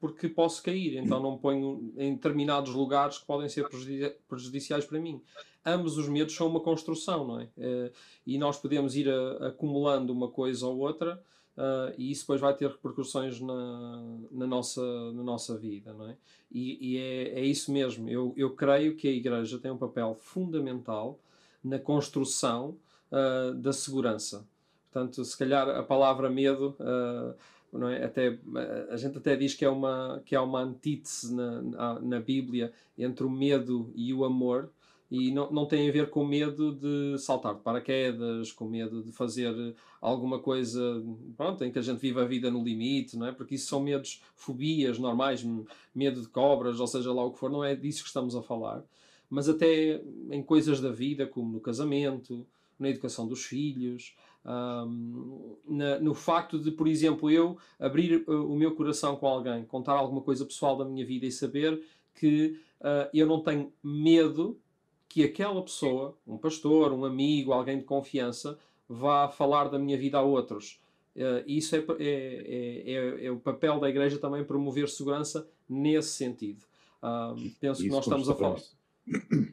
porque 0.00 0.28
posso 0.28 0.62
cair, 0.62 0.96
então 0.96 1.20
não 1.20 1.36
ponho 1.36 1.92
em 1.96 2.14
determinados 2.14 2.72
lugares 2.72 3.18
que 3.18 3.26
podem 3.26 3.48
ser 3.48 3.68
prejudiciais 4.28 4.84
para 4.84 4.98
mim. 4.98 5.20
Ambos 5.64 5.96
os 5.96 6.08
medos 6.08 6.34
são 6.34 6.46
uma 6.46 6.60
construção, 6.60 7.26
não 7.26 7.40
é? 7.40 7.44
Uh, 7.56 7.92
e 8.26 8.36
nós 8.36 8.58
podemos 8.58 8.96
ir 8.96 9.08
a, 9.08 9.48
acumulando 9.48 10.12
uma 10.12 10.28
coisa 10.28 10.66
ou 10.66 10.78
outra. 10.78 11.22
Uh, 11.56 11.94
e 11.96 12.10
isso 12.10 12.22
depois 12.22 12.40
vai 12.40 12.54
ter 12.54 12.68
repercussões 12.68 13.40
na, 13.40 14.02
na, 14.30 14.46
nossa, 14.46 14.82
na 15.12 15.22
nossa 15.22 15.56
vida, 15.56 15.94
não 15.94 16.10
é? 16.10 16.16
E, 16.50 16.94
e 16.94 16.98
é, 16.98 17.40
é 17.40 17.44
isso 17.44 17.72
mesmo. 17.72 18.10
Eu, 18.10 18.34
eu 18.36 18.50
creio 18.50 18.96
que 18.96 19.08
a 19.08 19.12
Igreja 19.12 19.58
tem 19.58 19.70
um 19.70 19.78
papel 19.78 20.14
fundamental 20.20 21.18
na 21.62 21.78
construção 21.78 22.76
uh, 23.10 23.54
da 23.54 23.72
segurança. 23.72 24.46
Portanto, 24.90 25.24
se 25.24 25.38
calhar 25.38 25.68
a 25.68 25.82
palavra 25.82 26.28
medo 26.28 26.76
uh, 26.80 27.34
não 27.78 27.88
é? 27.88 28.04
Até, 28.04 28.38
a 28.88 28.96
gente 28.96 29.18
até 29.18 29.36
diz 29.36 29.54
que 29.54 29.64
é 29.64 29.68
uma, 29.68 30.22
que 30.24 30.34
é 30.34 30.40
uma 30.40 30.60
antítese 30.60 31.34
na, 31.34 32.00
na, 32.00 32.20
Bíblia 32.20 32.72
entre 32.96 33.24
o 33.24 33.30
medo 33.30 33.92
e 33.94 34.14
o 34.14 34.24
amor, 34.24 34.70
e 35.10 35.30
não, 35.30 35.50
não 35.50 35.66
tem 35.66 35.88
a 35.88 35.92
ver 35.92 36.08
com 36.10 36.24
medo 36.24 36.72
de 36.72 37.18
saltar 37.18 37.54
de 37.54 37.60
paraquedas, 37.60 38.50
com 38.52 38.66
medo 38.66 39.02
de 39.02 39.12
fazer 39.12 39.74
alguma 40.00 40.38
coisa 40.38 40.80
pronto, 41.36 41.62
em 41.64 41.70
que 41.70 41.78
a 41.78 41.82
gente 41.82 42.00
vive 42.00 42.20
a 42.20 42.24
vida 42.24 42.50
no 42.50 42.64
limite, 42.64 43.16
não 43.16 43.26
é? 43.26 43.32
porque 43.32 43.54
isso 43.54 43.66
são 43.66 43.80
medos, 43.80 44.22
fobias 44.34 44.98
normais, 44.98 45.44
medo 45.94 46.20
de 46.20 46.28
cobras, 46.28 46.80
ou 46.80 46.86
seja 46.86 47.12
lá 47.12 47.24
o 47.24 47.32
que 47.32 47.38
for, 47.38 47.50
não 47.50 47.62
é 47.62 47.74
disso 47.74 48.02
que 48.02 48.08
estamos 48.08 48.34
a 48.34 48.42
falar, 48.42 48.82
mas 49.28 49.48
até 49.48 50.00
em 50.30 50.42
coisas 50.42 50.80
da 50.80 50.90
vida, 50.90 51.26
como 51.26 51.52
no 51.52 51.60
casamento, 51.60 52.46
na 52.78 52.88
educação 52.88 53.26
dos 53.26 53.44
filhos, 53.44 54.14
um, 54.44 55.56
na, 55.66 55.98
no 55.98 56.14
facto 56.14 56.58
de, 56.58 56.70
por 56.70 56.86
exemplo, 56.86 57.30
eu 57.30 57.56
abrir 57.78 58.24
uh, 58.28 58.52
o 58.52 58.56
meu 58.56 58.74
coração 58.74 59.16
com 59.16 59.26
alguém, 59.26 59.64
contar 59.64 59.94
alguma 59.94 60.20
coisa 60.20 60.44
pessoal 60.44 60.76
da 60.76 60.84
minha 60.84 61.04
vida 61.04 61.24
e 61.24 61.32
saber 61.32 61.82
que 62.14 62.58
uh, 62.80 63.08
eu 63.12 63.26
não 63.26 63.40
tenho 63.40 63.72
medo 63.82 64.58
que 65.08 65.24
aquela 65.24 65.62
pessoa, 65.62 66.16
um 66.26 66.36
pastor, 66.36 66.92
um 66.92 67.04
amigo, 67.04 67.52
alguém 67.52 67.78
de 67.78 67.84
confiança, 67.84 68.58
vá 68.88 69.28
falar 69.28 69.68
da 69.68 69.78
minha 69.78 69.96
vida 69.96 70.18
a 70.18 70.22
outros. 70.22 70.80
Uh, 71.16 71.42
isso 71.46 71.76
é, 71.76 71.78
é, 71.78 72.04
é, 72.04 72.92
é, 72.92 73.26
é 73.26 73.30
o 73.30 73.38
papel 73.38 73.78
da 73.80 73.88
igreja 73.88 74.18
também 74.18 74.44
promover 74.44 74.88
segurança 74.88 75.48
nesse 75.68 76.10
sentido. 76.10 76.64
penso 77.60 77.82
que 77.82 77.88
nós 77.88 78.04
estamos 78.04 78.28
a 78.28 78.34
falar. 78.34 78.60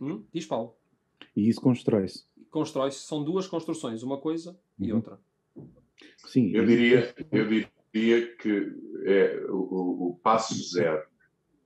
Hum? 0.01 0.23
Diz 0.33 0.45
Paulo. 0.45 0.75
E 1.35 1.47
isso 1.47 1.61
constrói-se 1.61 2.25
constrói-se, 2.51 2.99
são 2.99 3.23
duas 3.23 3.47
construções, 3.47 4.03
uma 4.03 4.19
coisa 4.19 4.51
uhum. 4.77 4.85
e 4.85 4.93
outra. 4.93 5.19
Sim. 6.27 6.51
Eu 6.53 6.65
diria, 6.65 7.15
eu 7.31 7.47
diria 7.93 8.35
que 8.35 8.73
é 9.05 9.45
o, 9.49 10.09
o 10.09 10.19
passo 10.21 10.53
zero 10.71 11.03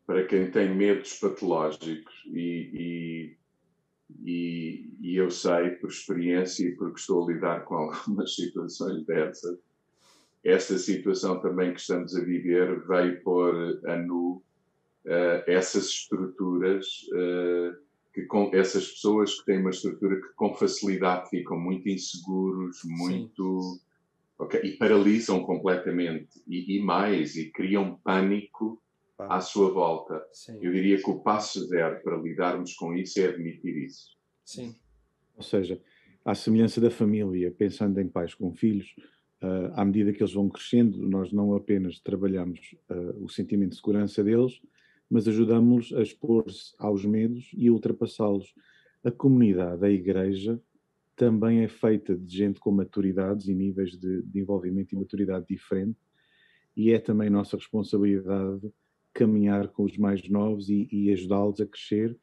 para 0.06 0.26
quem 0.26 0.50
tem 0.52 0.74
medos 0.74 1.20
patológicos 1.20 2.14
e, 2.28 2.70
e, 2.74 3.38
e, 4.24 4.90
e, 5.02 5.16
eu 5.16 5.32
sei 5.32 5.72
por 5.72 5.90
experiência 5.90 6.68
e 6.68 6.76
porque 6.76 7.00
estou 7.00 7.24
a 7.24 7.34
lidar 7.34 7.66
com 7.66 7.76
algumas 7.90 8.36
situações 8.36 9.04
dessas, 9.06 9.58
esta 10.44 10.78
situação 10.78 11.42
também 11.42 11.74
que 11.74 11.80
estamos 11.80 12.16
a 12.16 12.24
viver 12.24 12.86
veio 12.86 13.22
pôr 13.24 13.82
a 13.88 13.98
nu 13.98 14.44
uh, 15.06 15.44
essas 15.48 15.86
estruturas 15.86 16.86
uh, 17.14 17.85
que 18.16 18.24
com 18.24 18.50
essas 18.54 18.88
pessoas 18.94 19.38
que 19.38 19.46
têm 19.46 19.60
uma 19.60 19.72
estrutura 19.72 20.16
que 20.16 20.34
com 20.38 20.56
facilidade 20.56 21.30
ficam 21.30 21.60
muito 21.60 21.90
inseguros, 21.90 22.78
muito 22.86 23.78
okay, 24.40 24.62
e 24.62 24.78
paralisam 24.78 25.44
completamente 25.44 26.42
e, 26.48 26.78
e, 26.78 26.82
mais 26.82 27.36
e 27.36 27.52
criam 27.52 28.00
pânico 28.06 28.82
à 29.20 29.42
sua 29.42 29.70
volta. 29.70 30.26
Sim. 30.32 30.58
Eu 30.62 30.72
diria 30.72 30.98
que 30.98 31.10
o 31.10 31.20
passo 31.20 31.68
zero 31.68 32.02
para 32.02 32.16
lidarmos 32.16 32.74
com 32.76 32.96
isso 32.96 33.20
é 33.20 33.26
admitir 33.26 33.76
isso. 33.84 34.16
Sim. 34.46 34.74
Ou 35.36 35.44
seja, 35.44 35.82
à 36.24 36.34
semelhança 36.34 36.80
da 36.80 36.90
família, 36.90 37.52
pensando 37.52 38.00
em 38.00 38.08
pais 38.08 38.34
com 38.34 38.54
filhos, 38.54 38.96
uh, 39.44 39.74
à 39.74 39.84
medida 39.84 40.14
que 40.14 40.24
eles 40.24 40.34
vão 40.34 40.48
crescendo, 40.48 40.98
nós 41.06 41.34
não 41.34 41.54
apenas 41.54 42.00
trabalhamos 42.00 42.78
uh, 42.90 43.26
o 43.26 43.28
sentimento 43.28 43.72
de 43.72 43.76
segurança 43.76 44.24
deles, 44.24 44.62
mas 45.10 45.28
ajudamos-los 45.28 45.94
a 45.94 46.02
expor-se 46.02 46.74
aos 46.78 47.06
medos 47.06 47.52
e 47.56 47.68
a 47.68 47.72
ultrapassá-los. 47.72 48.54
A 49.04 49.12
comunidade, 49.12 49.86
a 49.86 49.90
igreja, 49.90 50.60
também 51.16 51.62
é 51.62 51.68
feita 51.68 52.16
de 52.16 52.36
gente 52.36 52.60
com 52.60 52.72
maturidades 52.72 53.48
e 53.48 53.54
níveis 53.54 53.92
de, 53.92 54.24
de 54.24 54.40
envolvimento 54.40 54.94
e 54.94 54.98
maturidade 54.98 55.46
diferente, 55.48 55.98
e 56.76 56.92
é 56.92 57.00
também 57.00 57.30
nossa 57.30 57.56
responsabilidade 57.56 58.70
caminhar 59.14 59.70
com 59.70 59.84
os 59.84 59.98
mais 59.98 60.28
novos 60.28 60.70
e, 60.70 60.90
e 60.92 61.12
ajudá-los 61.14 61.62
a 61.62 61.66
crescer, 61.66 62.18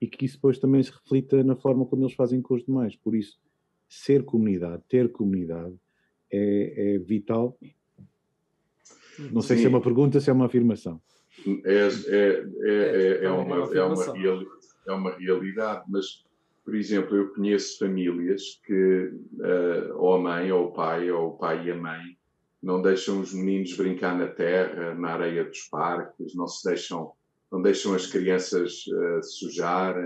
e 0.00 0.06
que 0.06 0.24
isso 0.24 0.36
depois 0.36 0.58
também 0.58 0.82
se 0.82 0.90
reflita 0.90 1.44
na 1.44 1.54
forma 1.54 1.84
como 1.84 2.02
eles 2.02 2.14
fazem 2.14 2.40
com 2.40 2.54
os 2.54 2.64
demais. 2.64 2.96
Por 2.96 3.14
isso, 3.14 3.38
ser 3.86 4.24
comunidade, 4.24 4.82
ter 4.88 5.12
comunidade, 5.12 5.74
é, 6.32 6.94
é 6.94 6.98
vital. 6.98 7.58
Não 9.30 9.42
sei 9.42 9.56
Sim. 9.56 9.62
se 9.62 9.66
é 9.66 9.68
uma 9.68 9.82
pergunta, 9.82 10.18
se 10.18 10.30
é 10.30 10.32
uma 10.32 10.46
afirmação 10.46 11.02
é, 11.64 11.88
é, 12.08 12.44
é, 12.62 13.24
é, 13.24 13.30
uma, 13.30 13.56
é, 13.74 13.82
uma, 13.82 14.14
é 14.86 14.92
uma 14.92 15.16
realidade, 15.16 15.84
mas, 15.88 16.24
por 16.64 16.74
exemplo, 16.74 17.16
eu 17.16 17.32
conheço 17.32 17.78
famílias 17.78 18.60
que 18.64 19.12
uh, 19.34 19.96
ou 19.96 20.14
a 20.14 20.18
mãe 20.18 20.52
ou 20.52 20.66
o 20.66 20.72
pai, 20.72 21.10
ou 21.10 21.30
o 21.30 21.38
pai 21.38 21.66
e 21.66 21.70
a 21.70 21.76
mãe, 21.76 22.16
não 22.62 22.82
deixam 22.82 23.20
os 23.20 23.32
meninos 23.32 23.74
brincar 23.74 24.16
na 24.16 24.28
terra, 24.28 24.94
na 24.94 25.10
areia 25.10 25.44
dos 25.44 25.62
parques, 25.68 26.34
não 26.34 26.46
se 26.46 26.68
deixam, 26.68 27.12
não 27.50 27.62
deixam 27.62 27.94
as 27.94 28.06
crianças 28.06 28.84
uh, 28.86 29.22
sujar, 29.22 29.96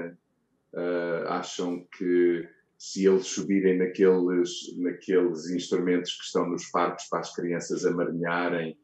uh, 0.73 1.29
acham 1.29 1.87
que 1.97 2.49
se 2.79 3.07
eles 3.07 3.26
subirem 3.26 3.79
naqueles, 3.79 4.76
naqueles 4.76 5.49
instrumentos 5.50 6.17
que 6.17 6.25
estão 6.25 6.49
nos 6.49 6.67
parques 6.67 7.09
para 7.09 7.21
as 7.21 7.35
crianças 7.35 7.85
amarinharem, 7.85 8.76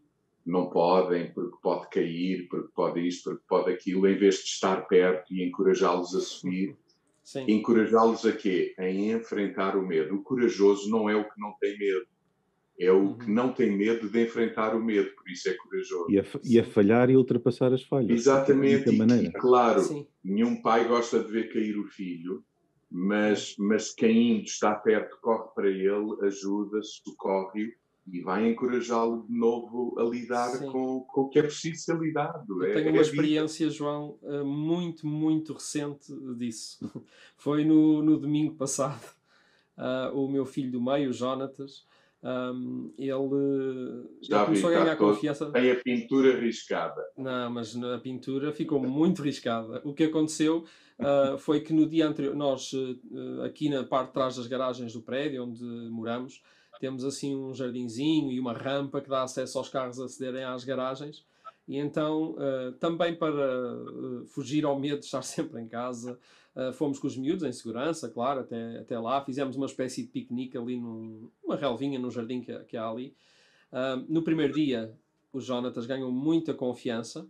não 0.51 0.69
podem, 0.69 1.33
porque 1.33 1.57
pode 1.63 1.89
cair, 1.91 2.49
porque 2.49 2.69
pode 2.75 3.07
isto, 3.07 3.31
porque 3.31 3.45
pode 3.49 3.73
aquilo, 3.73 4.09
em 4.09 4.17
vez 4.17 4.37
de 4.37 4.45
estar 4.45 4.87
perto 4.89 5.33
e 5.33 5.45
encorajá-los 5.45 6.15
a 6.15 6.21
subir, 6.21 6.77
encorajá-los 7.47 8.27
a 8.27 8.33
quê? 8.33 8.75
A 8.79 8.89
enfrentar 8.89 9.77
o 9.77 9.87
medo. 9.87 10.17
O 10.17 10.23
corajoso 10.23 10.91
não 10.91 11.09
é 11.09 11.15
o 11.15 11.25
que 11.25 11.41
não 11.41 11.55
tem 11.61 11.79
medo, 11.79 12.07
é 12.79 12.91
o 12.91 12.99
uhum. 12.99 13.19
que 13.19 13.31
não 13.31 13.53
tem 13.53 13.77
medo 13.77 14.09
de 14.09 14.23
enfrentar 14.23 14.75
o 14.75 14.83
medo, 14.83 15.11
por 15.15 15.31
isso 15.31 15.49
é 15.49 15.55
corajoso. 15.55 16.11
E 16.11 16.19
a, 16.19 16.25
e 16.43 16.59
a 16.59 16.65
falhar 16.65 17.11
e 17.11 17.17
ultrapassar 17.17 17.73
as 17.73 17.85
falhas. 17.85 18.11
Exatamente, 18.11 18.91
e, 18.91 19.27
e, 19.27 19.33
claro, 19.33 19.81
Sim. 19.81 20.07
nenhum 20.25 20.61
pai 20.61 20.89
gosta 20.89 21.23
de 21.23 21.31
ver 21.31 21.53
cair 21.53 21.79
o 21.79 21.87
filho, 21.87 22.43
mas, 22.91 23.55
mas 23.57 23.95
quem 23.95 24.43
está 24.43 24.75
perto 24.75 25.17
corre 25.21 25.49
para 25.55 25.69
ele, 25.69 26.27
ajuda, 26.27 26.81
socorre-o 26.83 27.80
e 28.13 28.21
vai 28.21 28.49
encorajá-lo 28.49 29.27
de 29.29 29.33
novo 29.33 29.95
a 29.99 30.05
lidar 30.05 30.59
com, 30.59 31.01
com, 31.01 31.21
o 31.23 31.29
que 31.29 31.39
é 31.39 31.43
preciso 31.43 31.83
ser 31.83 31.99
lidado. 31.99 32.65
Eu 32.65 32.71
é, 32.71 32.75
tenho 32.75 32.89
é 32.89 32.93
uma 32.93 33.03
experiência, 33.03 33.67
vida. 33.67 33.77
João, 33.77 34.19
eh, 34.23 34.43
muito, 34.43 35.07
muito 35.07 35.53
recente 35.53 36.13
disso. 36.37 36.79
Foi 37.37 37.65
no, 37.65 38.03
no 38.03 38.19
domingo 38.19 38.55
passado. 38.55 39.05
Uh, 39.77 40.15
o 40.19 40.29
meu 40.29 40.45
filho 40.45 40.73
do 40.73 40.83
meio, 40.83 41.11
o 41.11 41.13
Jonatas, 41.13 41.87
um, 42.23 42.93
ele, 42.99 44.09
Já 44.21 44.39
ele 44.39 44.45
começou 44.47 44.71
vi, 44.71 44.77
a 44.77 44.81
ganhar 44.81 44.97
confiança. 44.97 45.51
Tem 45.51 45.71
a 45.71 45.77
pintura 45.77 46.39
riscada. 46.39 47.03
Não, 47.17 47.51
mas 47.51 47.75
a 47.77 47.99
pintura 47.99 48.53
ficou 48.53 48.81
muito 48.81 49.23
riscada. 49.23 49.81
O 49.85 49.95
que 49.95 50.05
aconteceu 50.05 50.65
uh, 50.99 51.39
foi 51.39 51.61
que 51.61 51.73
no 51.73 51.89
dia 51.89 52.07
anterior, 52.07 52.35
nós, 52.35 52.73
uh, 52.73 53.43
aqui 53.45 53.71
na 53.71 53.85
parte 53.85 54.09
de 54.09 54.15
trás 54.15 54.37
das 54.37 54.47
garagens 54.47 54.93
do 54.93 55.01
prédio 55.01 55.45
onde 55.45 55.65
moramos, 55.65 56.43
temos 56.81 57.05
assim 57.05 57.37
um 57.37 57.55
jardinzinho 57.55 58.33
e 58.33 58.41
uma 58.41 58.55
rampa 58.55 59.01
que 59.01 59.09
dá 59.09 59.23
acesso 59.23 59.59
aos 59.59 59.69
carros 59.69 60.01
a 60.01 60.07
acederem 60.07 60.43
às 60.43 60.65
garagens. 60.65 61.25
E 61.69 61.77
então, 61.77 62.33
uh, 62.33 62.73
também 62.81 63.15
para 63.15 63.77
uh, 63.77 64.27
fugir 64.27 64.65
ao 64.65 64.77
medo 64.77 64.99
de 64.99 65.05
estar 65.05 65.23
sempre 65.23 65.61
em 65.61 65.69
casa, 65.69 66.19
uh, 66.57 66.73
fomos 66.73 66.99
com 66.99 67.07
os 67.07 67.17
miúdos 67.17 67.45
em 67.45 67.53
segurança, 67.53 68.09
claro, 68.09 68.41
até, 68.41 68.79
até 68.79 68.99
lá. 68.99 69.23
Fizemos 69.25 69.55
uma 69.55 69.67
espécie 69.67 70.03
de 70.03 70.09
piquenique 70.09 70.59
ali 70.59 70.77
numa 70.81 71.55
relvinha 71.55 71.99
no 71.99 72.11
jardim 72.11 72.41
que, 72.41 72.59
que 72.65 72.77
há 72.77 72.89
ali. 72.89 73.15
no 74.09 74.23
primeiro 74.23 74.55
dia, 74.55 74.93
o 75.33 75.41
Jonatas 75.41 75.87
ganhou 75.87 76.11
muita 76.11 76.53
confiança 76.53 77.25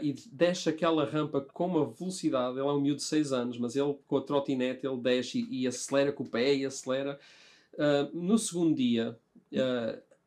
e 0.00 0.14
desce 0.32 0.70
aquela 0.70 1.04
rampa 1.04 1.42
com 1.42 1.66
uma 1.66 1.84
velocidade. 1.84 2.58
Ele 2.58 2.66
é 2.66 2.72
um 2.72 2.80
miúdo 2.80 2.96
de 2.96 3.02
6 3.02 3.32
anos, 3.32 3.58
mas 3.58 3.76
ele 3.76 3.94
com 4.08 4.16
a 4.16 4.22
trotinete 4.22 4.86
ele 4.86 4.96
desce 4.96 5.38
e, 5.38 5.62
e 5.62 5.66
acelera 5.66 6.12
com 6.12 6.24
o 6.24 6.28
pé 6.28 6.54
e 6.54 6.64
acelera. 6.64 7.20
No 8.12 8.38
segundo 8.38 8.74
dia, 8.74 9.18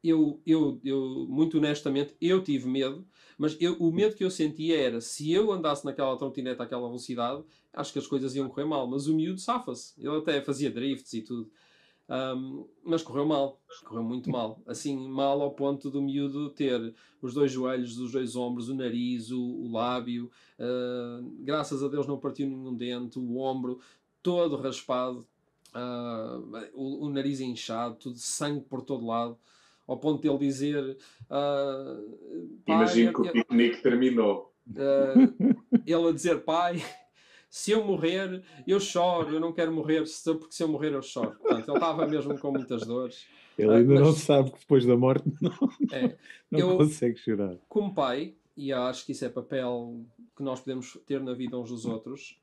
eu, 0.04 0.42
eu, 0.46 0.80
eu, 0.84 1.26
muito 1.30 1.58
honestamente, 1.58 2.16
eu 2.20 2.44
tive 2.44 2.68
medo, 2.68 3.06
mas 3.38 3.56
eu, 3.60 3.76
o 3.80 3.92
medo 3.92 4.16
que 4.16 4.24
eu 4.24 4.30
sentia 4.30 4.78
era 4.78 5.00
se 5.00 5.32
eu 5.32 5.52
andasse 5.52 5.86
naquela 5.86 6.18
trotinete 6.18 6.62
àquela 6.62 6.88
velocidade, 6.88 7.44
acho 7.72 7.94
que 7.94 8.00
as 8.00 8.08
coisas 8.08 8.36
iam 8.36 8.50
correr 8.50 8.66
mal. 8.66 8.88
Mas 8.88 9.08
o 9.08 9.16
miúdo 9.16 9.40
safa-se. 9.40 9.94
Ele 9.98 10.18
até 10.18 10.42
fazia 10.42 10.70
drifts 10.70 11.14
e 11.14 11.22
tudo. 11.22 11.50
Um, 12.10 12.68
mas 12.84 13.02
correu 13.02 13.26
mal, 13.26 13.62
correu 13.86 14.04
muito 14.04 14.30
mal. 14.30 14.62
Assim, 14.68 15.08
mal 15.08 15.42
ao 15.42 15.52
ponto 15.52 15.90
do 15.90 16.02
miúdo 16.02 16.50
ter 16.50 16.94
os 17.22 17.34
dois 17.34 17.52
joelhos, 17.52 17.98
os 17.98 18.12
dois 18.12 18.36
ombros, 18.36 18.70
o 18.70 18.76
nariz, 18.76 19.32
o, 19.32 19.42
o 19.42 19.72
lábio. 19.72 20.30
Uh, 20.60 21.34
graças 21.40 21.82
a 21.82 21.88
Deus 21.88 22.06
não 22.06 22.20
partiu 22.20 22.48
nenhum 22.48 22.76
dente, 22.76 23.18
o 23.18 23.38
ombro 23.38 23.80
todo 24.22 24.56
raspado, 24.56 25.28
uh, 25.76 26.70
o, 26.74 27.06
o 27.06 27.10
nariz 27.10 27.40
inchado, 27.40 27.96
tudo 27.96 28.18
sangue 28.18 28.62
por 28.62 28.82
todo 28.82 29.06
lado 29.06 29.38
ao 29.88 29.98
ponto 29.98 30.22
de 30.22 30.30
ele 30.30 30.38
dizer. 30.38 30.98
Uh, 31.30 32.18
Imagino 32.68 33.14
que 33.14 33.22
o 33.22 33.32
piquenique 33.32 33.82
terminou. 33.82 34.54
Uh, 34.68 35.82
ele 35.86 36.08
a 36.08 36.12
dizer, 36.12 36.44
pai, 36.44 36.84
se 37.50 37.72
eu 37.72 37.84
morrer, 37.84 38.42
eu 38.66 38.80
choro, 38.80 39.34
eu 39.34 39.40
não 39.40 39.54
quero 39.54 39.72
morrer, 39.72 40.04
porque 40.24 40.56
se 40.56 40.64
eu 40.64 40.68
morrer 40.68 40.94
eu 40.94 41.02
choro. 41.02 41.32
Portanto, 41.32 41.70
ele 41.70 41.78
estava 41.78 42.08
mesmo 42.08 42.38
com 42.40 42.52
muitas 42.52 42.86
dores. 42.86 43.28
Ele 43.58 43.72
ainda 43.72 43.94
mas, 43.94 44.02
não 44.02 44.14
sabe 44.14 44.52
que 44.52 44.60
depois 44.60 44.86
da 44.86 44.98
morte 44.98 45.32
não, 45.40 45.52
é, 45.92 46.16
não 46.50 46.60
eu, 46.60 46.78
consegue 46.78 47.18
chorar. 47.18 47.56
Como 47.70 47.94
pai, 47.94 48.34
e 48.58 48.74
acho 48.74 49.06
que 49.06 49.12
isso 49.12 49.26
é 49.26 49.30
papel 49.30 50.04
que 50.36 50.42
nós 50.42 50.60
podemos 50.60 50.98
ter 51.06 51.22
na 51.22 51.34
vida 51.34 51.58
uns 51.58 51.70
dos 51.70 51.86
outros, 51.86 52.40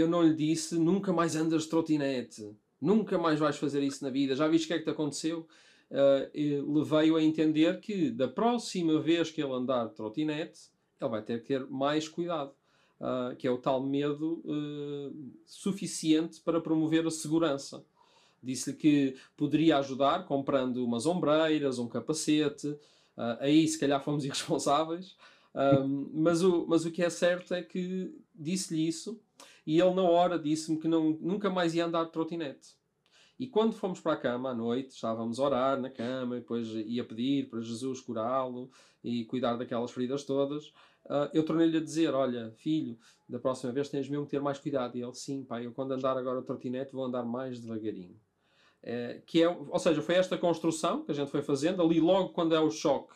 eu 0.00 0.08
não 0.08 0.22
lhe 0.22 0.34
disse 0.34 0.76
nunca 0.78 1.12
mais 1.12 1.36
andas 1.36 1.64
de 1.64 1.68
trotinete, 1.68 2.50
nunca 2.80 3.18
mais 3.18 3.38
vais 3.38 3.56
fazer 3.56 3.82
isso 3.82 4.04
na 4.04 4.10
vida, 4.10 4.34
já 4.34 4.48
viste 4.48 4.64
o 4.64 4.68
que 4.68 4.74
é 4.74 4.78
que 4.78 4.84
te 4.84 4.90
aconteceu? 4.90 5.46
uh, 5.92 6.72
levei-o 6.72 7.16
a 7.16 7.22
entender 7.22 7.80
que 7.80 8.10
da 8.10 8.26
próxima 8.26 9.00
vez 9.00 9.30
que 9.30 9.42
ele 9.42 9.52
andar 9.52 9.86
de 9.86 9.94
trotinete, 9.94 10.70
ele 11.00 11.10
vai 11.10 11.22
ter 11.22 11.40
que 11.40 11.48
ter 11.48 11.66
mais 11.68 12.08
cuidado. 12.08 12.52
Uh, 13.00 13.34
que 13.34 13.48
é 13.48 13.50
o 13.50 13.58
tal 13.58 13.82
medo 13.82 14.40
uh, 14.44 15.32
suficiente 15.44 16.40
para 16.40 16.60
promover 16.60 17.04
a 17.04 17.10
segurança. 17.10 17.84
Disse-lhe 18.40 18.76
que 18.76 19.16
poderia 19.36 19.78
ajudar 19.78 20.24
comprando 20.24 20.84
umas 20.84 21.04
ombreiras, 21.04 21.80
um 21.80 21.88
capacete. 21.88 22.76
Aí, 23.40 23.66
se 23.66 23.76
calhar, 23.76 24.00
fomos 24.00 24.22
irresponsáveis. 24.24 25.16
Um, 25.52 26.10
mas, 26.14 26.44
o, 26.44 26.64
mas 26.68 26.84
o 26.84 26.92
que 26.92 27.02
é 27.02 27.10
certo 27.10 27.54
é 27.54 27.60
que 27.60 28.14
disse-lhe 28.32 28.86
isso 28.86 29.20
e 29.66 29.80
ele, 29.80 29.94
na 29.94 30.02
hora, 30.02 30.38
disse-me 30.38 30.78
que 30.78 30.88
não, 30.88 31.10
nunca 31.20 31.50
mais 31.50 31.74
ia 31.74 31.84
andar 31.84 32.04
de 32.04 32.12
trotinete. 32.12 32.76
E 33.38 33.46
quando 33.46 33.74
fomos 33.74 34.00
para 34.00 34.12
a 34.12 34.16
cama 34.16 34.50
à 34.50 34.54
noite, 34.54 34.90
estávamos 34.90 35.40
a 35.40 35.44
orar 35.44 35.80
na 35.80 35.90
cama, 35.90 36.36
e 36.36 36.40
depois 36.40 36.68
ia 36.68 37.04
pedir 37.04 37.48
para 37.48 37.60
Jesus 37.60 38.00
curá-lo 38.00 38.70
e 39.02 39.24
cuidar 39.24 39.56
daquelas 39.56 39.90
feridas 39.90 40.24
todas. 40.24 40.66
Uh, 41.04 41.28
eu 41.34 41.44
tornei-lhe 41.44 41.76
a 41.76 41.80
dizer: 41.80 42.14
Olha, 42.14 42.52
filho, 42.52 42.96
da 43.28 43.38
próxima 43.38 43.72
vez 43.72 43.88
tens 43.88 44.08
mesmo 44.08 44.24
que 44.26 44.30
ter 44.30 44.40
mais 44.40 44.58
cuidado. 44.58 44.96
E 44.96 45.02
ele: 45.02 45.14
Sim, 45.14 45.42
pai, 45.44 45.66
eu 45.66 45.72
quando 45.72 45.92
andar 45.92 46.16
agora 46.16 46.38
o 46.38 46.42
trotinete 46.42 46.92
vou 46.92 47.04
andar 47.04 47.24
mais 47.24 47.58
devagarinho. 47.58 48.16
É, 48.82 49.22
que 49.26 49.42
é, 49.42 49.48
ou 49.48 49.78
seja, 49.78 50.02
foi 50.02 50.16
esta 50.16 50.36
construção 50.36 51.04
que 51.04 51.12
a 51.12 51.14
gente 51.14 51.30
foi 51.30 51.42
fazendo, 51.42 51.82
ali 51.82 52.00
logo 52.00 52.30
quando 52.30 52.54
é 52.54 52.60
o 52.60 52.70
choque, 52.70 53.14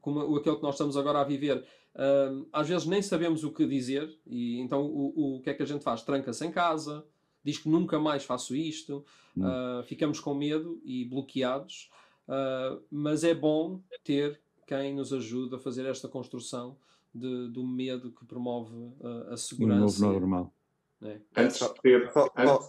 como 0.00 0.36
aquele 0.36 0.56
que 0.56 0.62
nós 0.62 0.74
estamos 0.74 0.96
agora 0.96 1.20
a 1.20 1.24
viver, 1.24 1.66
uh, 1.98 2.48
às 2.52 2.68
vezes 2.68 2.86
nem 2.86 3.02
sabemos 3.02 3.44
o 3.44 3.52
que 3.52 3.66
dizer, 3.66 4.08
e 4.26 4.60
então 4.60 4.82
o, 4.82 5.36
o 5.36 5.42
que 5.42 5.50
é 5.50 5.54
que 5.54 5.62
a 5.62 5.66
gente 5.66 5.82
faz? 5.82 6.02
Tranca-se 6.02 6.46
em 6.46 6.50
casa, 6.50 7.04
diz 7.44 7.58
que 7.58 7.68
nunca 7.68 7.98
mais 7.98 8.24
faço 8.24 8.54
isto, 8.54 9.04
uh, 9.36 9.82
ficamos 9.84 10.20
com 10.20 10.34
medo 10.34 10.80
e 10.84 11.04
bloqueados, 11.04 11.90
uh, 12.28 12.82
mas 12.90 13.24
é 13.24 13.34
bom 13.34 13.82
ter 14.04 14.40
quem 14.66 14.94
nos 14.94 15.12
ajude 15.12 15.54
a 15.54 15.58
fazer 15.58 15.86
esta 15.86 16.08
construção 16.08 16.76
de, 17.14 17.48
do 17.48 17.66
medo 17.66 18.12
que 18.12 18.24
promove 18.26 18.74
uh, 18.76 19.32
a 19.32 19.36
segurança. 19.36 20.04
Um 20.04 20.08
novo 20.08 20.20
normal. 20.20 20.54
É. 21.02 21.20
Antes, 21.36 21.60
de 21.60 21.74
ter, 21.80 22.12
antes, 22.36 22.68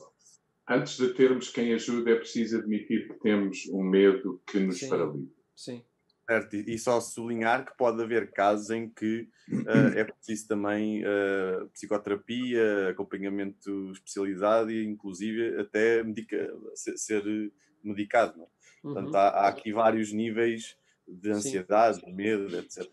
antes, 0.68 0.98
de 0.98 1.14
termos 1.14 1.50
quem 1.50 1.74
ajude, 1.74 2.12
é 2.12 2.16
preciso 2.16 2.60
admitir 2.60 3.08
que 3.08 3.16
temos 3.16 3.68
um 3.72 3.84
medo 3.84 4.42
que 4.46 4.60
nos 4.60 4.80
Sim. 4.80 4.90
paralisa. 4.90 5.32
Sim. 5.56 5.84
Certo, 6.30 6.56
e 6.58 6.78
só 6.78 7.02
sublinhar 7.02 7.66
que 7.66 7.76
pode 7.76 8.04
haver 8.04 8.30
casos 8.30 8.70
em 8.70 8.88
que 8.88 9.28
uh, 9.52 9.88
é 9.98 10.04
preciso 10.04 10.48
também 10.48 11.04
uh, 11.04 11.68
psicoterapia, 11.70 12.90
acompanhamento 12.90 13.92
especializado 13.94 14.70
e 14.70 14.86
inclusive 14.86 15.60
até 15.60 16.04
medica 16.04 16.56
ser, 16.76 16.98
ser 17.00 17.52
medicado. 17.84 18.38
Não? 18.38 18.44
É? 18.44 18.48
Uhum. 18.48 18.94
Portanto, 18.94 19.16
há, 19.16 19.28
há, 19.30 19.48
aqui 19.48 19.72
vários 19.72 20.14
níveis 20.14 20.78
de 21.08 21.32
ansiedade, 21.32 22.00
de 22.00 22.14
medo, 22.14 22.56
etc. 22.56 22.88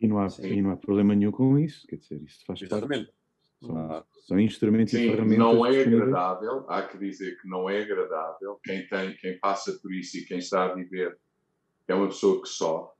E 0.00 0.08
não, 0.08 0.18
há, 0.18 0.26
e 0.40 0.60
não 0.60 0.72
há 0.72 0.76
problema 0.76 1.14
nenhum 1.14 1.30
com 1.30 1.56
isso, 1.60 1.86
quer 1.86 1.94
dizer, 1.94 2.20
isso 2.24 2.44
faz 2.44 2.60
Exatamente. 2.60 3.04
parte. 3.04 3.20
São, 3.60 3.78
ah. 3.78 4.04
são 4.26 4.40
instrumentos 4.40 4.90
Sim, 4.90 5.04
e 5.04 5.10
ferramentas. 5.10 5.38
Não 5.38 5.64
é 5.64 5.80
agradável, 5.80 6.64
há 6.68 6.82
que 6.82 6.98
dizer 6.98 7.40
que 7.40 7.46
não 7.46 7.70
é 7.70 7.82
agradável. 7.82 8.58
Quem 8.64 8.88
tem, 8.88 9.14
quem 9.14 9.38
passa 9.38 9.78
por 9.80 9.94
isso 9.94 10.18
e 10.18 10.24
quem 10.24 10.38
está 10.38 10.64
a 10.64 10.74
viver 10.74 11.16
é 11.90 11.94
uma 11.94 12.08
pessoa 12.08 12.40
que 12.42 12.48
sofre, 12.48 12.94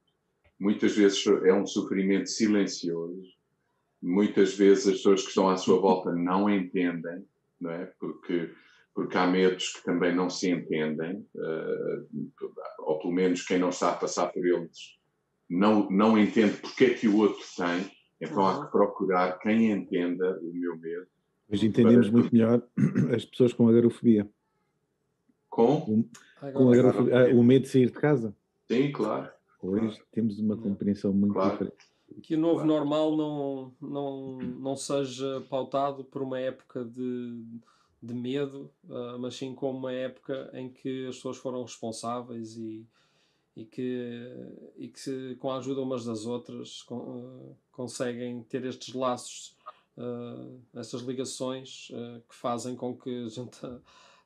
muitas 0.59 0.96
vezes 0.96 1.24
é 1.26 1.53
um 1.53 1.66
sofrimento 1.66 2.29
silencioso, 2.29 3.22
muitas 4.03 4.55
vezes 4.55 4.87
as 4.87 4.94
pessoas 4.94 5.22
que 5.22 5.29
estão 5.29 5.48
à 5.48 5.57
sua 5.57 5.81
volta 5.81 6.12
não 6.12 6.48
entendem, 6.48 7.24
não 7.61 7.70
é? 7.70 7.87
Porque, 7.98 8.50
porque 8.94 9.16
há 9.16 9.26
medos 9.26 9.74
que 9.74 9.85
também 9.85 10.14
não 10.14 10.31
se 10.31 10.50
entendem, 10.50 11.26
uh, 11.35 12.53
ou 12.81 12.98
pelo 12.98 13.12
menos 13.12 13.42
quem 13.42 13.59
não 13.59 13.68
está 13.68 13.90
a 13.90 13.96
passar 13.96 14.29
por 14.29 14.46
eles 14.46 15.00
não, 15.50 15.90
não 15.90 16.16
entende 16.16 16.57
porque 16.59 16.85
é 16.85 16.94
que 16.94 17.09
o 17.09 17.16
outro 17.16 17.44
tem, 17.57 17.90
então 18.20 18.46
há 18.46 18.64
que 18.64 18.70
procurar 18.70 19.38
quem 19.40 19.72
entenda 19.72 20.38
o 20.40 20.53
meu 20.55 20.79
medo. 20.79 21.07
Mas 21.48 21.62
entendemos 21.64 22.09
para... 22.09 22.18
muito 22.18 22.33
melhor 22.33 22.62
as 23.12 23.24
pessoas 23.24 23.53
com 23.53 23.68
agorafobia. 23.68 24.31
Com? 25.48 26.09
com 26.40 26.72
agorafobia, 26.72 27.35
o 27.35 27.42
medo 27.42 27.62
de 27.62 27.68
sair 27.68 27.87
de 27.87 27.92
casa. 27.92 28.35
Sim, 28.70 28.92
claro. 28.92 29.30
Hoje 29.61 29.87
claro. 29.88 30.06
temos 30.12 30.38
uma 30.38 30.56
compreensão 30.56 31.12
muito 31.12 31.35
claro. 31.35 31.50
diferente. 31.50 31.90
Que 32.22 32.35
o 32.35 32.38
novo 32.38 32.62
claro. 32.62 32.68
normal 32.68 33.16
não, 33.16 33.74
não, 33.80 34.38
não 34.38 34.76
seja 34.76 35.44
pautado 35.48 36.04
por 36.04 36.22
uma 36.22 36.38
época 36.38 36.85
de, 36.85 37.44
de 38.02 38.14
medo, 38.14 38.70
uh, 38.85 39.18
mas 39.18 39.35
sim 39.35 39.54
como 39.54 39.78
uma 39.78 39.92
época 39.92 40.50
em 40.54 40.68
que 40.68 41.06
as 41.06 41.16
pessoas 41.16 41.37
foram 41.37 41.62
responsáveis 41.62 42.56
e, 42.56 42.87
e 43.56 43.64
que, 43.64 44.28
e 44.76 44.88
que 44.88 44.98
se, 44.98 45.37
com 45.38 45.50
a 45.50 45.59
ajuda 45.59 45.83
umas 45.83 46.04
das 46.04 46.26
outras 46.26 46.83
com, 46.83 46.96
uh, 46.96 47.56
conseguem 47.70 48.42
ter 48.44 48.64
estes 48.64 48.94
laços, 48.94 49.56
uh, 49.96 50.61
essas 50.74 51.02
ligações 51.02 51.88
que 52.28 52.35
fazem 52.35 52.74
com 52.74 52.96
que 52.96 53.24
a 53.24 53.28
gente 53.28 53.61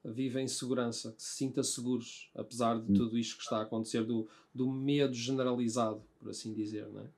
viva 0.04 0.40
em 0.40 0.46
segurança, 0.46 1.12
que 1.12 1.22
se 1.22 1.36
sinta 1.36 1.62
seguros, 1.62 2.30
apesar 2.34 2.80
de 2.80 2.92
hum. 2.92 2.94
tudo 2.94 3.18
isto 3.18 3.36
que 3.36 3.42
está 3.42 3.58
a 3.58 3.62
acontecer, 3.62 4.04
do, 4.04 4.28
do 4.54 4.70
medo 4.70 5.14
generalizado, 5.14 6.02
por 6.18 6.30
assim 6.30 6.52
dizer, 6.52 6.86
não 6.88 7.00
é? 7.00 7.08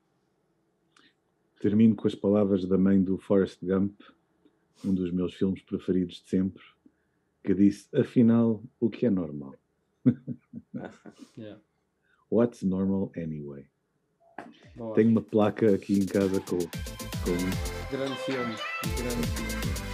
Termino 1.61 1.97
com 1.97 2.07
as 2.07 2.15
palavras 2.15 2.65
da 2.67 2.77
mãe 2.77 3.03
do 3.03 3.17
Forrest 3.17 3.59
Gump, 3.63 4.01
um 4.85 4.95
dos 4.95 5.11
meus 5.11 5.35
filmes 5.35 5.63
preferidos 5.63 6.17
de 6.23 6.29
sempre, 6.29 6.63
que 7.43 7.55
disse: 7.55 7.89
Afinal, 7.97 8.63
o 8.79 8.91
que 8.91 9.07
é 9.07 9.11
normal? 9.11 9.55
yeah. 11.37 11.61
What's 12.31 12.63
normal 12.63 13.11
anyway? 13.17 13.67
Boa. 14.77 14.95
Tenho 14.95 15.11
uma 15.11 15.23
placa 15.23 15.75
aqui 15.75 15.95
em 15.95 16.07
casa 16.07 16.41
com. 16.41 16.59
com... 16.59 17.91
Grande 17.91 18.17
filme, 18.17 18.55
grande 18.99 19.27
filme. 19.29 19.86